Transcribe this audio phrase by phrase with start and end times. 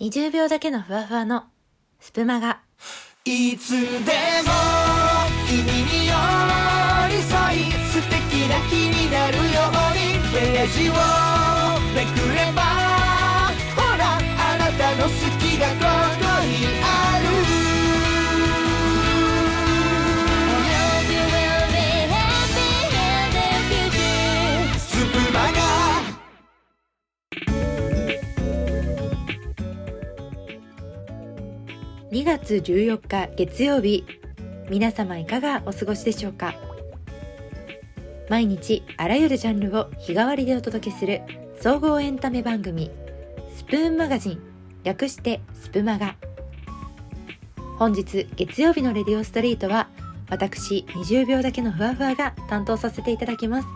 [0.00, 1.44] 20秒だけのふわふわの
[2.00, 2.60] スプマガ。
[3.24, 3.82] いつでも
[5.46, 6.12] 君に寄
[7.08, 10.02] り添い素敵な日になるように。
[10.32, 10.92] ページを
[11.94, 12.62] めくれば
[13.76, 14.20] ほらあ
[14.58, 15.74] なたの好きがこ
[16.18, 16.50] こに
[16.82, 17.11] ある。
[32.12, 34.04] 2月14日月曜日。
[34.68, 36.54] 皆様いかがお過ごしでしょうか？
[38.28, 41.22] 毎日あらゆるジャンルを日替わりでお届けする
[41.58, 42.90] 総合エンタメ番組
[43.56, 44.42] スプーンマガジン。
[44.84, 46.16] 略してスプマガ。
[47.78, 49.88] 本日月曜日のレディオストリートは
[50.28, 53.68] 私20秒だけのふわふわが担当させていただきます。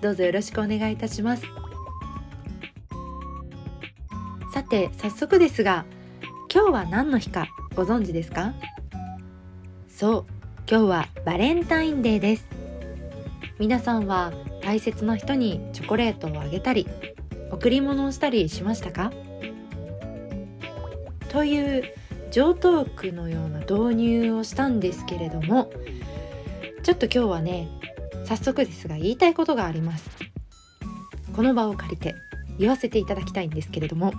[0.00, 1.44] どうぞよろしくお願いいたします。
[4.52, 5.84] さて早速ですが
[6.52, 8.54] 今日は何の日かご存知ですか？
[9.86, 10.24] そう
[10.66, 12.48] 今日はバレンタインデーです。
[13.58, 16.88] 皆さんは大切な人にチョコレートをあげたり
[17.50, 19.12] 贈り物をしたりしましたか？
[21.28, 21.84] という
[22.30, 25.70] 上等句のような導入をしたんですけれども
[26.82, 27.68] ちょっと今日はね
[28.24, 30.08] 早速ですが言いたいことがあります。
[31.34, 32.14] この場を借りて
[32.58, 34.14] 言わせていただきたいんですけれども。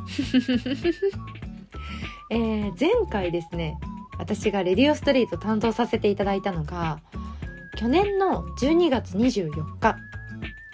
[2.29, 3.77] えー前回ですね
[4.17, 6.99] 私がレディオストリート担当させていただいたのが
[7.75, 9.97] 去年の12月24日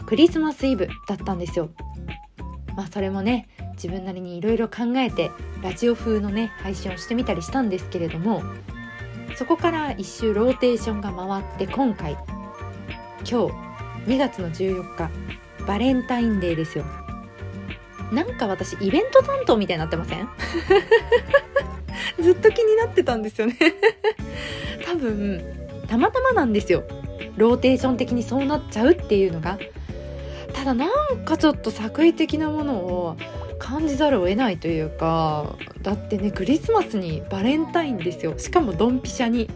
[0.05, 1.69] クリスマスイブだったんですよ。
[2.75, 8.41] まあそれもね自分なりにいろいろ考えてラジオ風のね配信をしてみたりしたんですけれども
[9.35, 12.13] そこから一周ローテーションが回って今回
[13.19, 15.11] 今日2月の14日
[15.65, 17.02] バレンタインデーですよ。
[18.13, 20.27] なんか私イベント担当みたいになってません？
[22.21, 23.57] ずっと気になってたんですよね。
[24.85, 25.43] 多分
[25.87, 26.83] たまたまなんですよ。
[27.35, 29.57] ローテーション的にそうなっちゃうっていうのが。
[30.53, 33.17] ただなんかちょっと作為的なものを
[33.57, 35.55] 感じざるを得ないというか。
[35.81, 38.37] だってねクリスマスにバレンタインですよ。
[38.37, 39.49] しかもドンピシャに。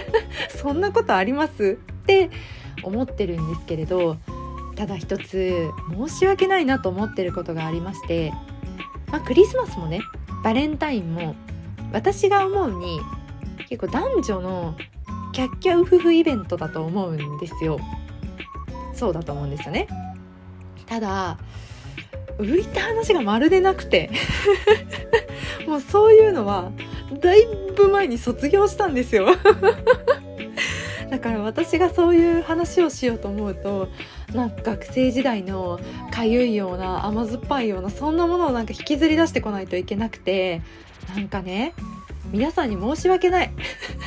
[0.56, 1.78] そんなことあります？
[2.02, 2.30] って
[2.82, 4.16] 思ってるんですけれど。
[4.74, 8.32] ただ一つ申し訳ないなと思ってることがありまして、
[9.10, 10.00] まあ、クリスマスもね
[10.42, 11.34] バレンタインも
[11.92, 13.00] 私が思うに
[13.68, 14.76] 結構男女の
[15.32, 17.78] キャッキャウフフイベントだと思うんですよ。
[18.94, 19.88] そうだと思うんですよね。
[20.86, 21.38] ただ
[22.38, 24.10] 浮いた話がまるでなくて
[25.66, 26.70] もうそういうのは
[27.20, 27.46] だい
[27.76, 29.28] ぶ前に卒業したんですよ。
[31.12, 33.90] だから私がそういう話をしようと思うと
[34.32, 35.78] なんか学生時代の
[36.10, 40.62] かゆいような甘酸っぱいようなそんなものをなんか引きずり出してこないといけなくて
[41.14, 41.74] なんかね
[42.30, 43.52] 皆さんに申し訳ない。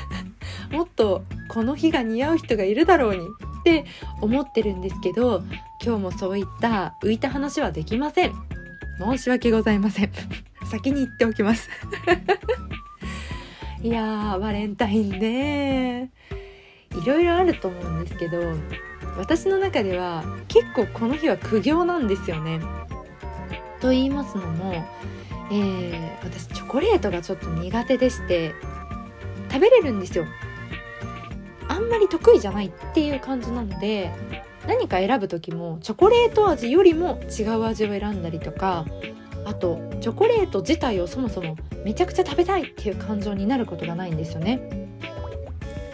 [0.74, 3.86] もっとこの日が似合う人がいるだろうにって
[4.20, 5.44] 思ってるんですけど
[5.84, 8.34] 今日もそういった浮いた話はできません。
[8.98, 10.12] 申し訳ございません。
[10.72, 11.70] 先に言っておきます。
[13.84, 16.10] いやーバレンタインね
[17.02, 18.42] いろいろあると思うんですけど
[19.18, 22.60] 私の中では結構この日は苦行なんですよね。
[23.80, 24.74] と言いますのも、
[25.52, 28.54] えー私チョコレートがちょっと苦手でして
[29.52, 30.26] 食べれるんですよ。
[31.68, 34.12] あんまり得意じゃないっていう感じなので
[34.68, 38.86] 何か選ぶ時もチョコレート味よりも違う味を選んだりとか
[39.46, 44.84] あとチョコレート自体をそもそもめちゃくちゃ食べたいっていう感情になることがないんですよね。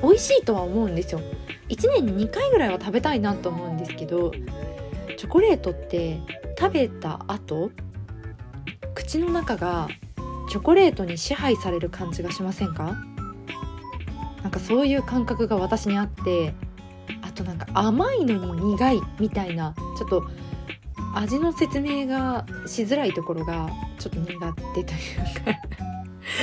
[0.01, 1.21] 美味しいとは思うんですよ。
[1.69, 4.31] 1年に2回ぐらいは食べたいなと思うんですけど
[5.17, 6.19] チョコレートって
[6.59, 7.71] 食べた後
[8.93, 9.87] 口の中が
[10.49, 12.97] チョコレートに支配される感じがしませんか？
[14.43, 16.53] なんかそういう感覚が私にあって
[17.21, 20.23] あとなんか甘いのに苦いみたいなちょっと
[21.15, 23.69] 味の説明がしづらいところが
[23.99, 24.93] ちょっと苦手というか。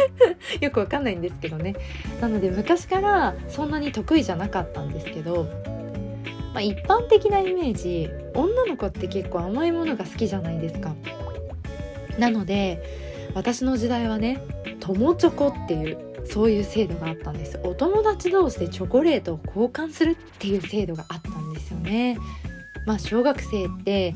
[0.60, 1.74] よくわかんないんですけどね。
[2.20, 5.48] なので昔からそんなに得意じゃなかったんですけど、
[6.52, 10.94] まあ、一般的なイメージ女の子って結構甘いものが好きじゃないですか。
[12.18, 12.82] なので
[13.34, 14.40] 私の時代はね
[14.80, 17.58] 友チョコっていうそういう制度があったんです。
[17.64, 22.18] お友達同士でチョコレートを交換するっていう制度があったんですよね。
[22.86, 24.14] まあ小学生って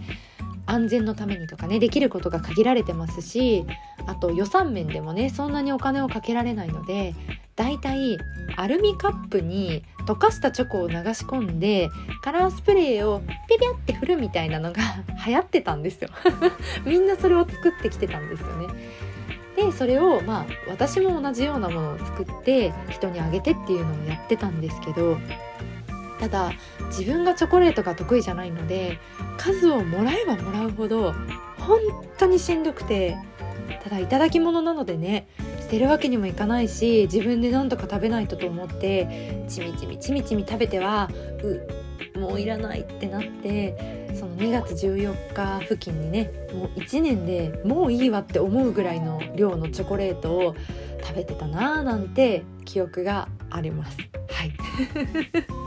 [0.67, 3.67] 安全のためにとかねできることが限られてますし
[4.07, 7.15] あと予算面でもねそんなにお金をかけられないので
[7.57, 8.19] だいたい
[8.57, 11.91] アルミカップに溶かしたチョコを流し込んで
[12.23, 14.83] カラースプレーをピピャって振るみたいなのが
[15.27, 16.09] 流行ってたんですよ。
[16.85, 18.69] みんなそれを作ってきてたんですよね。
[19.57, 25.19] でそれをまあ私も同じようなものを作って人にあげてっていうのをやってたんですけど
[26.19, 26.53] ただ
[26.87, 28.99] 自分がチョコレートが得意じゃないので
[29.37, 31.13] 数をもらえばもらうほど
[31.59, 31.79] 本
[32.17, 33.17] 当にしんどくて
[33.83, 35.29] ただ頂き物なのでね
[35.61, 41.09] 捨てるわけにもいかないし自分で何とか食べないとと思ってちみちみちみちみ食べては
[41.43, 50.55] うもういらないってなってその2月14日付近にねもう1年でもういいわって思うぐらいの量のチョコレートを
[51.03, 53.99] 食べてたなーなんて記憶があります。
[54.31, 54.53] はい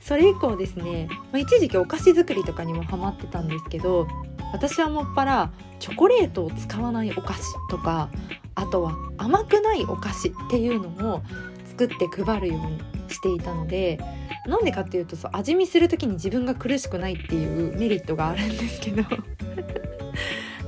[0.00, 4.08] それ以降ですね、ま、一時期お菓子作りとかにもハマってたんですけど
[4.52, 7.40] 私はもっぱらチョコレートを使わないお菓子
[7.70, 8.08] とか
[8.54, 11.22] あとは甘くないお菓子っていうのを
[11.66, 12.78] 作って配るように
[13.08, 13.98] していたので
[14.46, 19.02] なんでかっていうとそう味見する時に自分が苦しくないっていうメリットがあるんですけど。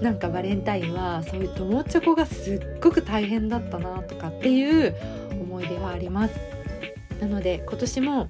[0.02, 4.94] なんかバレンタインはそういう友チョコがすっごく大変だったなとかっていう
[5.30, 6.34] 思い出はあります。
[7.20, 8.28] なので今年も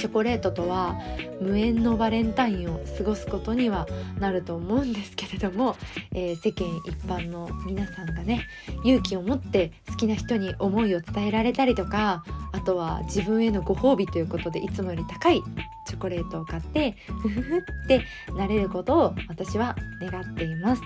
[0.00, 0.98] チョコレートとは
[1.42, 3.86] 無縁のバレンタインを過ごすことには
[4.18, 5.76] なると思うんですけれども、
[6.14, 8.46] えー、世間一般の皆さんがね
[8.82, 15.42] 勇気を持って好きな人に思いを伝えられたりとかあとは自分へのご褒美ということでいつもより高い
[15.86, 18.02] チョコレートを買ってフフフって
[18.34, 20.82] なれることを私は願っています。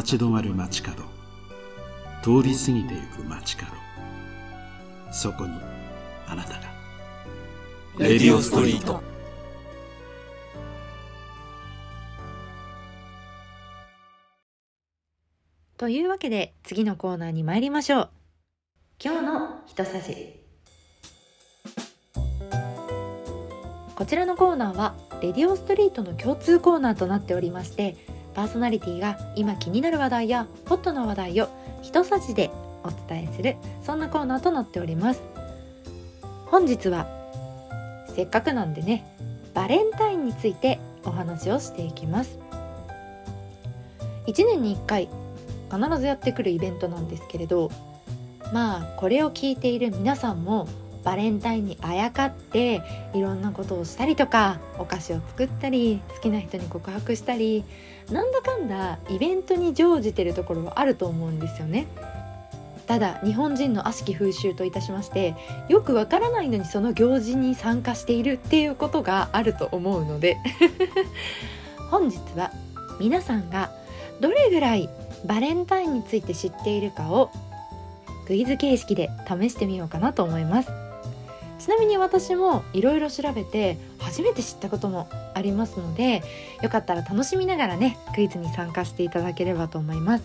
[0.00, 1.02] 立ち止まる街角。
[2.22, 3.70] 通り過ぎてゆく街角。
[5.12, 5.52] そこに
[6.26, 6.60] あなたが。
[7.98, 9.02] レディオストリート。
[15.76, 18.10] というわけで次のコーナーに参りましょう。
[19.04, 20.40] 今日の一さじ
[23.94, 27.96] こちらのコーナーはレディオストリートの共通コーナーとなっておりまして
[28.34, 31.48] パーソナリティが今気になる話題やホットな話題を
[31.82, 32.50] 一さじで
[32.82, 35.22] お伝えするそんなコーナーとなっております。
[36.46, 37.06] 本日は
[38.14, 39.06] せっかくなんでね
[39.54, 42.38] バレンタインについてお話をしていきます。
[44.26, 45.08] 1年に1回
[45.70, 47.70] 必ずやってくるイベントなんですけれど
[48.52, 50.68] まあこれを聞いている皆さんも
[51.04, 52.82] バレンタインにあやかって
[53.14, 57.64] いろんなことをしたりとかお菓子を作ったり好きな人に告白したり
[58.10, 61.86] なんだかんだイベントに乗じてるところはあると思うんですよね。
[62.86, 65.36] ただ日本人の悪しき風習といたしまして
[65.68, 70.38] よくわからないのにその行事に参加しているっていうことがあると思うので
[71.88, 72.50] 本日は
[72.98, 73.70] 皆さんが
[74.20, 74.88] どれぐらい
[75.24, 77.30] バレンタインについて知っているかを
[78.26, 80.89] クイズ形式で試してみようかなと思います
[81.60, 86.22] ちなみに私もいろいろ調べて初めて知ったこともありますので
[86.62, 90.24] よかったら楽しみながらねクイズに参加していただければと思います。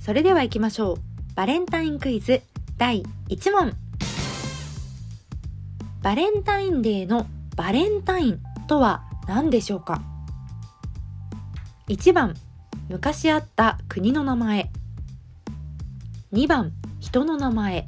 [0.00, 0.96] それでは行きましょう。
[1.34, 2.40] バレンタインクイズ
[2.78, 3.72] 第1問。
[6.02, 7.26] バレンタインデーの
[7.56, 10.00] バレンタインとは何でしょうか
[11.88, 12.34] ？1番
[12.88, 14.70] 昔あった国の名前。
[16.32, 16.70] 2番
[17.00, 17.86] 人の名前。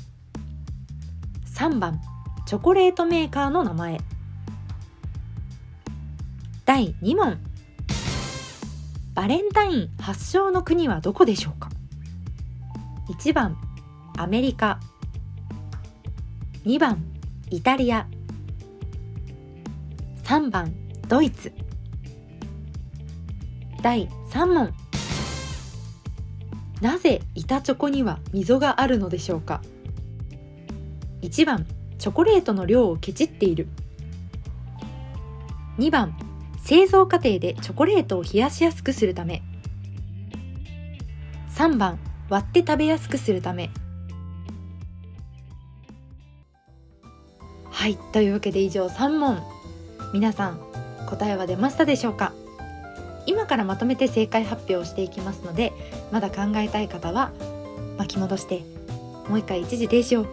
[1.54, 2.00] 3番
[2.44, 4.00] チョコレートメーカーの名前。
[6.64, 7.38] 第2問。
[9.14, 11.70] バレンタイン発祥の国はどこでしょうか
[13.16, 13.56] ？1番
[14.18, 14.80] アメリカ。
[16.64, 17.04] 2番
[17.50, 18.08] イタリア。
[20.24, 20.74] 3番
[21.06, 21.52] ドイツ。
[23.82, 24.74] 第3問。
[26.82, 29.62] なぜ板チョコには溝があるのでしょうか
[31.22, 31.64] ？1番
[31.98, 33.68] チョコレートの量をケチっている。
[35.78, 36.16] 2番
[36.64, 39.42] 製造過程でチョコレートを冷やしやすくするため。
[41.54, 43.70] 3番割って食べやすくするため。
[47.70, 49.40] はいというわけで以上3問。
[50.12, 50.58] 皆さん
[51.06, 52.32] 答えは出ましたでしょうか？
[53.42, 55.72] 今からまとめて正解発表をしていきますので
[56.12, 57.32] まだ考えたい方は
[57.98, 58.62] 巻き戻して
[59.28, 60.26] もう一回一時停止を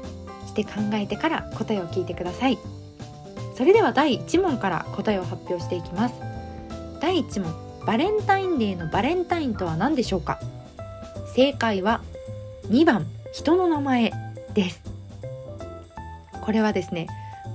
[0.46, 2.60] して考えてから答えを聞いてください。
[3.58, 6.16] それでは第1問から答えを発表していきます。
[7.02, 7.52] 第1問
[7.84, 10.40] バレンタインデーのバレンタインとは何でしょうか？
[11.34, 12.02] 正解は
[12.68, 14.12] 2番人の名前
[14.54, 14.84] です。
[16.44, 17.08] これはですね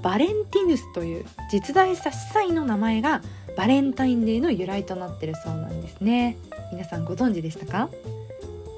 [0.02, 3.23] バレンティヌスという実在した司祭の名前が
[3.56, 6.37] バレンタインデーの由来となってるそうなんですね。
[6.73, 7.88] 皆さんご存知でしたか？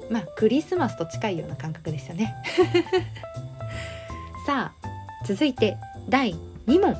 [0.09, 2.35] まあクリスマスと近いような感覚ですよね。
[4.45, 5.77] さあ続いて
[6.09, 6.35] 第
[6.67, 6.95] 2問。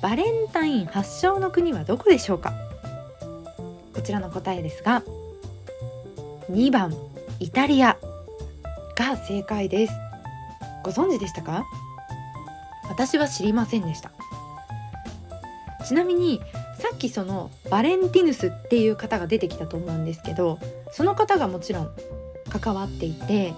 [0.00, 2.52] バレンタイン発祥の国はどこでしょうか？
[3.94, 5.02] こちらの答えですが
[6.50, 6.94] 2番
[7.40, 7.96] イタリア
[8.96, 9.92] が正解です。
[10.84, 11.64] ご存知でしたか？
[12.88, 14.10] 私は知りませんでした。
[15.88, 16.42] ちなみに
[16.78, 20.58] さっきそのバレンティヌスっていう方が出てきたと思うんですけど
[20.92, 21.90] その方がもちろん
[22.50, 23.54] 関わっていて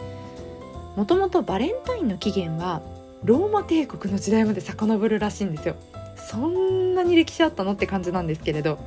[0.95, 2.83] もともとバレンタインの起源は
[3.25, 5.75] ローマ帝国の時代まで遡るらしいんですよ。
[6.17, 8.79] そんなに歴史あったのって感じなんですけれど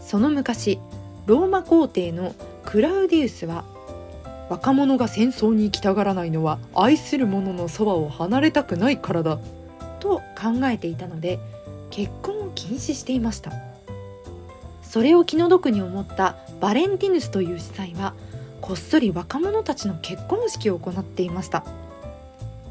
[0.00, 0.78] その昔
[1.26, 2.32] ローマ皇帝の
[2.64, 3.64] クラウディウスは
[4.48, 9.40] 若者が戦争に行きたがらないのは愛する者のそばを離れたくないからだ
[9.98, 11.40] と考えていたので
[11.96, 13.52] 結婚を禁止していました。
[14.82, 18.12] それを気の毒に思ったバレンティヌスという司祭は
[18.60, 21.64] こっそり若者たちの結婚式を行っていました。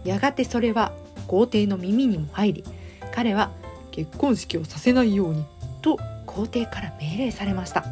[0.04, 0.92] やがてそれは
[1.26, 2.64] 皇帝の耳にも入り
[3.12, 3.50] 彼は
[3.90, 5.44] 結婚式をさせないように
[5.82, 7.84] と皇帝から命令されました。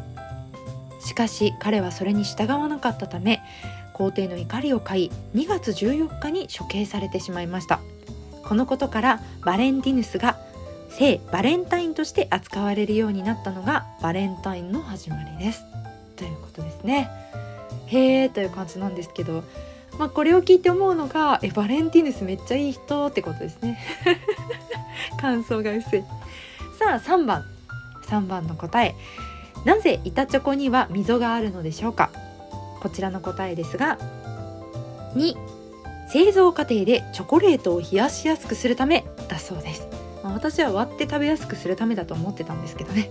[1.00, 3.42] しかし彼はそれに従わなかったため
[3.92, 7.80] 皇帝の怒りを買い2月14日に処刑されてしまいました。
[8.44, 10.38] このことからバレンティヌスが
[10.96, 15.64] 聖バレンタインとして扱われるようになったのがバレンタインの始まりです。
[16.16, 17.10] ということですね。
[17.86, 19.44] へーという感じなんですけど
[19.98, 23.78] まあ、これを聞いて思うのがえバレンティヌスめっちゃいい人ってことですね。
[25.20, 26.02] 感想が薄い。
[26.78, 27.44] さあ3番。
[28.06, 28.94] 3番の答え。
[29.64, 32.10] なぜ板チョコには溝があるのでしょうか？
[32.80, 33.98] こちらの答えですが
[35.14, 35.34] 2
[36.08, 39.88] 製造過程でチョコレートを冷やしやすくするためだそうです、
[40.24, 43.10] まあ、私は割って食べやすくするためだと思ってたんですけどね、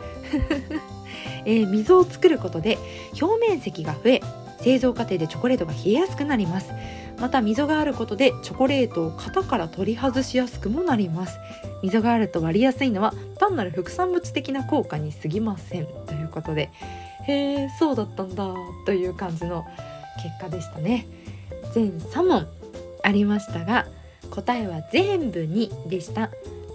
[1.46, 2.79] えー、溝を作ることで
[3.22, 4.22] 表面積が増え
[4.62, 6.72] 製造過程でチョコレートが冷えやすくなります。
[7.20, 11.38] また溝があることでチョコレートを型から取り外しやすくもなります。
[11.84, 15.86] 溝があると割りやすいのは単なる副産物的な効果に過ぎません。
[16.08, 16.72] ということで
[17.27, 18.53] へえそうだったんだ
[18.86, 19.65] という感じの
[20.24, 21.05] 結果でしたね。
[21.74, 22.48] 全3問
[23.03, 23.86] ありましたが
[24.32, 26.29] 答えは全部2でした。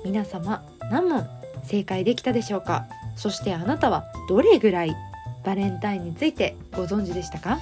[0.05, 1.27] 皆様何問
[1.65, 2.87] 正解できたでしょうか？
[3.17, 4.97] そしてあなたはどれぐらい
[5.45, 7.59] バレンタインについてご存知でしたか？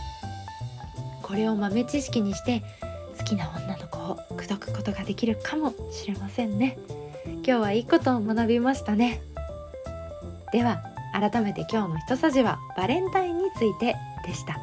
[1.23, 2.63] これを豆知識にして
[3.19, 6.79] 好きな女の子を口説くことができるかもしれませんね。
[7.25, 9.21] 今日はいいことを学びましたね。
[10.53, 14.59] では改めて今日の一さじはバレンタインについてでした。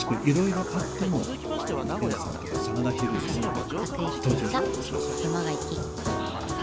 [0.00, 0.64] しくいろいろあっ
[0.98, 4.60] ても続きましては名古屋真田広之の確定していた
[5.28, 5.56] 熊谷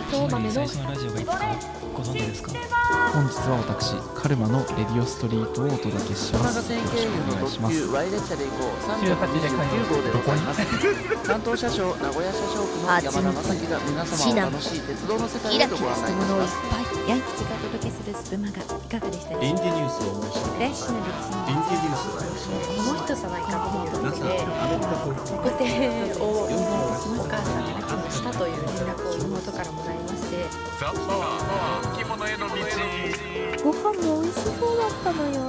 [0.10, 1.38] 当豆の最初のラジオがいつか
[1.94, 2.52] ご存知ですか？
[3.14, 7.76] 本日は私カルマのレディオストリートをお届けしま長す線経由のお願いします。
[7.82, 10.62] 特急 Y 列車で行こう18で帰る329号でございます。
[11.28, 16.30] 担当車掌名古屋車掌区の山田正樹が皆様を楽しい鉄道の世界へとご案内します。
[16.32, 17.22] のをいっ
[18.08, 25.68] けするスプマガいかがでしたでしょう臨時ニュースを申しフレッシュな歴史の臨時ニュースを申しこの人じゃないかという皆さんアメリカとご定
[26.20, 30.38] をお母さんが来ましたという連絡を妹からもらいまして。
[33.64, 35.42] ご飯も美味しそうだったのよ、ね、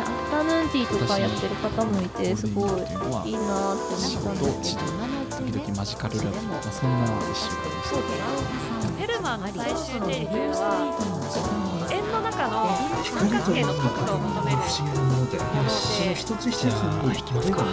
[0.00, 2.92] アフタヌーンティーとかやってる方もいてすごいいいなって
[3.26, 5.04] 思ったんですけど。
[5.34, 8.73] 時々マジカルラブ、まあ、そんな1週間でした
[9.04, 12.64] ヘルマンの最終定理というのは円の中の
[13.04, 15.36] 三角形の角度を求める不思議なもので
[16.14, 17.66] 一つ一つじゃあに引きますか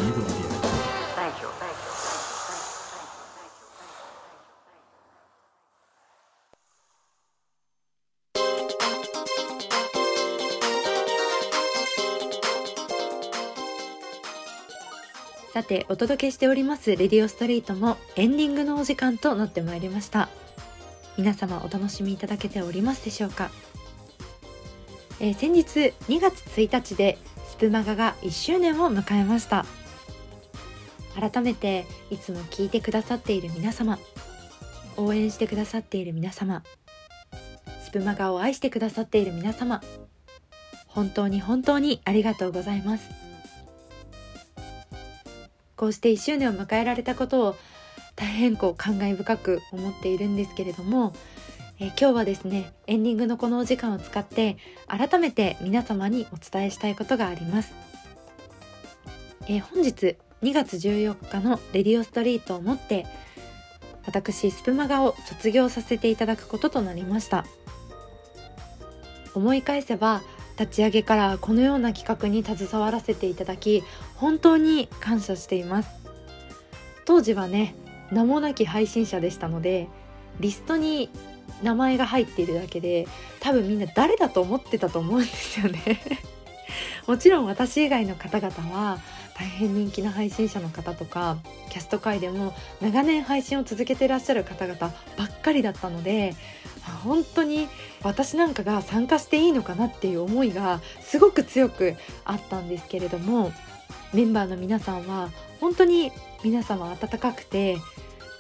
[15.54, 20.28] さてお届けしておりますレディオストリートもエンディングのお時間となってまいりました。
[21.22, 23.52] 皆様お楽しみいただけておりますでしょうか、
[25.20, 29.68] えー先日2月1日でスプマガが1周年を迎えました。
[31.14, 34.00] 改めていつも聞いてくださっている皆様
[34.98, 36.64] 応援してくださっている皆様
[37.84, 39.82] スプマガを愛してくださっている皆様
[40.88, 43.08] 本当に本当にありがとうございます。
[45.76, 47.56] こうして1周年を迎えられたことを
[48.22, 51.12] 大変こう感慨深く思っているんですけれども、
[51.80, 57.74] え今日はですねエンディングのこのお時間を使って改めて皆様にお伝えしたいことがあります、
[59.48, 63.08] え本日2月14日のレディオストリートをもって
[64.06, 67.46] 私スプマガを卒業させていただくこととなりました。
[69.34, 70.22] 思い返せば
[70.60, 73.82] 立ち上げからこのような企画に携わらせていただき
[74.16, 75.90] 本当に感謝しています。
[77.06, 77.74] 当時はね
[78.12, 79.88] 名もなき配信者でしたので
[80.40, 81.10] リストに
[81.64, 83.08] 名前が入っているだけで
[83.40, 86.02] 多分みんな誰だと思ってたと思うんですよね。
[87.08, 89.00] もちろん私以外の方々は
[89.38, 91.38] 大変人気な配信者の方とか
[91.70, 96.36] キャスト界でも長年配信を続けていらっしゃる方々ばっかりだったので
[97.04, 97.68] 本当に
[98.04, 103.52] 私なんかが参加していいのかなっていう思いがすごく強くあったんですけれども
[104.14, 105.30] メンバーの皆さんは
[105.60, 106.12] 本当に
[106.44, 107.78] 皆様温かくて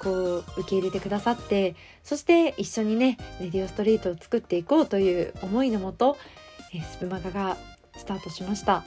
[0.01, 6.17] こう受け入れてくださってそして一緒にねレディオストリートを作っていこうという思いのもと
[6.73, 7.57] えスプマガが
[7.95, 8.83] スタートしました。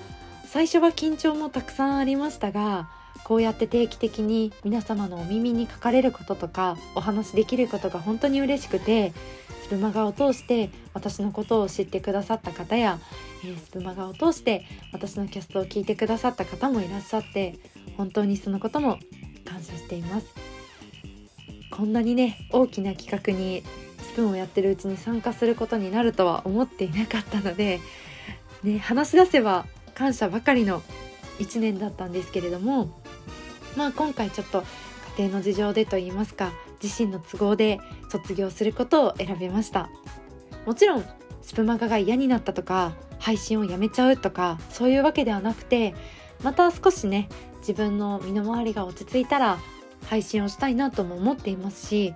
[0.47, 2.89] 最初は緊張もたくさんありましたが
[3.23, 9.13] こうやって定期的に皆様のお耳にかかれることとかお話しできることが本当に嬉しくて
[9.63, 12.99] スプマガを通して私のことを知ってくださった方や、
[13.45, 17.55] えースプマガを通して私のキャストを聞いてくださった方もいらっしゃって
[17.97, 18.99] 本当にそのことも
[19.47, 20.27] 感謝しています。
[21.71, 23.65] こんなにね大きな企画に
[23.99, 27.81] スプーンをやってるうちに参加することになるとは思っていなかったので、
[28.63, 30.83] ね、話し出せば感謝ばかりの
[31.41, 33.03] 1年だったんですけれども
[33.77, 34.65] まあ今回ちょっと
[35.19, 36.53] 家庭の事情でと言いますか
[36.83, 39.89] 自身の都合で卒業することを選びました。
[40.67, 41.05] もちろん
[41.43, 45.95] スプマガが嫌になったとか配信をやめちゃうとかそういうわけではなくて
[46.43, 47.29] また少しね
[47.59, 49.59] 自分の身の回りが落ち着いたら
[50.07, 52.15] 配信をしたいなとも思っていますし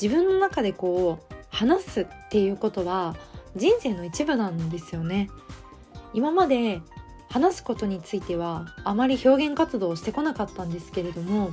[0.00, 3.16] 自分の中でこう話すっていうことは
[3.56, 5.30] 人生の一部なんですよね。
[6.12, 6.80] 今まで
[7.36, 11.50] 話すことについてはあまり表現活動をしてこなかったんですけれども、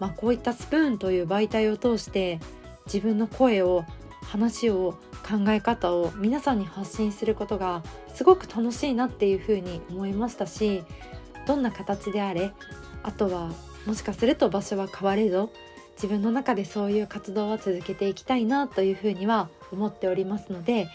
[0.00, 2.40] まあ、こういったスプーンという媒体を通して
[2.86, 3.84] 自分の声を
[4.22, 10.82] 話を考え方を皆さんに発信することがすごく楽しいなっていうふうに思いましたし
[11.46, 12.50] どんな形であれ
[13.04, 13.52] あとは
[13.86, 15.52] もしかすると場所は変われど
[15.94, 20.88] 自分の中でそういう活動は続けていきたいなというふうには思っておりますので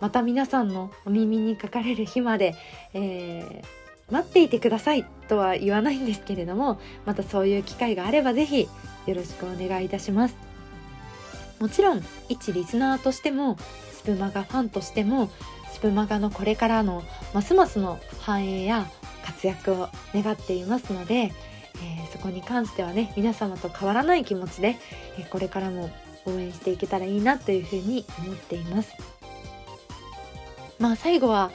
[0.00, 2.54] また皆さんのお耳にかかれる日まで、
[2.94, 8.68] えー待っていてくださいとは言わないんですけれどもまたそういう機会があればぜひ
[9.06, 10.36] よろしくお願いいたします。
[11.60, 13.56] もちろん一リスナーとしても
[13.92, 15.30] スプマガファンとしても
[15.70, 17.02] スプマガのこれからの
[17.34, 18.90] ますますの繁栄や
[19.24, 24.76] 活躍を願っていますので、えーそこに関してはね皆様と変わらない気持ちで、
[25.18, 25.88] えーこれからも
[26.26, 29.19] 応援していけたらいいなというふうに思っています。
[30.80, 31.52] まあ最後は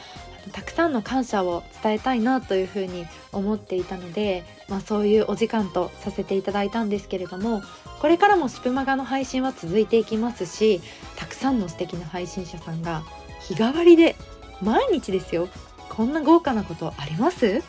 [0.51, 7.63] たくさんの感謝を伝えたいなというふうに思っていたので、まあ、そういうお時間とさせていただいたんですけれども
[7.99, 10.81] これからもスプマガの配信は続いていきますし
[11.15, 13.03] たくさんの素敵な配信者さんが
[13.41, 14.15] 日替わりで
[14.61, 15.49] 毎日ですよ。
[15.89, 17.63] こんな豪華なことあります？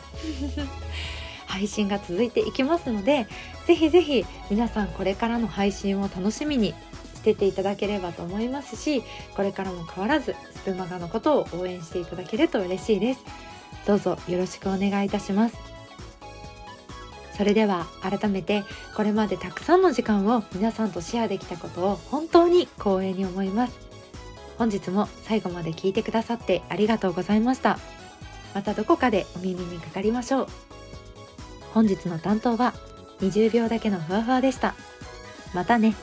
[1.47, 3.25] 配信が続いていきますので
[3.65, 6.73] ぜひぜひ皆さんこれからの配信を楽しみに
[7.17, 9.03] してていただければと思いますし
[9.35, 13.23] これからも変わらずスプマガのことを応援していただけると嬉しいです。
[13.85, 15.57] どうぞよろしくお願いいたします。
[17.37, 18.63] それでは改めて
[18.95, 23.77] これまでたくさんの時間を皆さんとシェアできたことを本当に光栄に思います。
[24.57, 27.77] 本日も最後まで聞いてくださってありがとうございました。
[28.55, 30.47] またどこかでお耳にかかりましょう。
[31.73, 32.73] 本日の担当は
[33.19, 34.75] 20秒だけのふわふわでした。
[35.53, 35.95] またね。